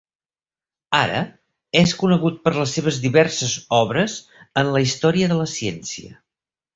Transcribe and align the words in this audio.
Ara 0.99 1.17
és 1.81 1.91
conegut 1.99 2.39
per 2.47 2.53
les 2.55 2.73
seves 2.77 2.97
diverses 3.03 3.53
obres 3.81 4.15
en 4.63 4.73
la 4.77 4.83
Història 4.89 5.29
de 5.33 5.39
la 5.43 5.47
Ciència. 5.57 6.15